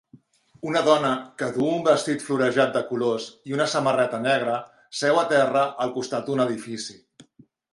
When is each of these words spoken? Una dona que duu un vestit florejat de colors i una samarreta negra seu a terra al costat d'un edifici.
Una 0.69 0.79
dona 0.85 1.09
que 1.41 1.49
duu 1.57 1.67
un 1.73 1.83
vestit 1.87 2.25
florejat 2.29 2.73
de 2.77 2.81
colors 2.93 3.27
i 3.51 3.55
una 3.59 3.67
samarreta 3.75 4.23
negra 4.25 4.57
seu 5.03 5.21
a 5.25 5.29
terra 5.35 5.67
al 5.87 5.97
costat 5.99 6.27
d'un 6.31 6.43
edifici. 6.49 6.99